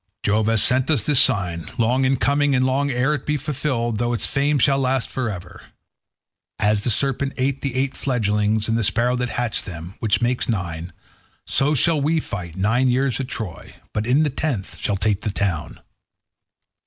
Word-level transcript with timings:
Jove 0.23 0.47
has 0.47 0.63
sent 0.63 0.89
us 0.89 1.03
this 1.03 1.19
sign, 1.19 1.69
long 1.77 2.05
in 2.05 2.17
coming, 2.17 2.55
and 2.55 2.65
long 2.65 2.89
ere 2.89 3.13
it 3.13 3.23
be 3.23 3.37
fulfilled, 3.37 3.99
though 3.99 4.13
its 4.13 4.25
fame 4.25 4.57
shall 4.57 4.79
last 4.79 5.11
for 5.11 5.29
ever. 5.29 5.61
As 6.57 6.81
the 6.81 6.89
serpent 6.89 7.33
ate 7.37 7.61
the 7.61 7.75
eight 7.75 7.95
fledglings 7.95 8.67
and 8.67 8.75
the 8.75 8.83
sparrow 8.83 9.15
that 9.17 9.29
hatched 9.29 9.65
them, 9.65 9.93
which 9.99 10.19
makes 10.19 10.49
nine, 10.49 10.91
so 11.45 11.75
shall 11.75 12.01
we 12.01 12.19
fight 12.19 12.55
nine 12.55 12.87
years 12.87 13.19
at 13.19 13.27
Troy, 13.27 13.75
but 13.93 14.07
in 14.07 14.23
the 14.23 14.31
tenth 14.31 14.79
shall 14.79 14.97
take 14.97 15.21
the 15.21 15.29
town. 15.29 15.79